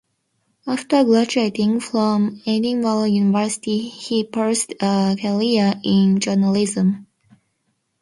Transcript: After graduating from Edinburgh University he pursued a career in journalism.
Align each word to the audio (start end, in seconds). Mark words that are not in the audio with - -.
After 0.65 1.03
graduating 1.03 1.79
from 1.79 2.41
Edinburgh 2.47 3.03
University 3.03 3.87
he 3.87 4.23
pursued 4.23 4.75
a 4.81 5.15
career 5.21 5.75
in 5.83 6.19
journalism. 6.19 7.05